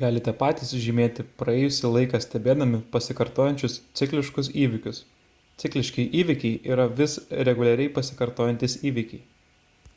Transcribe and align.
galite 0.00 0.32
patys 0.38 0.70
žymėti 0.84 1.24
praėjusį 1.42 1.90
laiką 1.96 2.20
stebėdami 2.24 2.80
pasikartojančius 2.96 3.76
cikliškus 4.00 4.48
įvykius 4.64 5.00
cikliški 5.64 6.06
įvykiai 6.22 6.58
yra 6.74 6.88
vis 7.02 7.14
reguliariai 7.50 7.94
pasikartojantys 8.00 8.76
įvykiai 8.92 9.94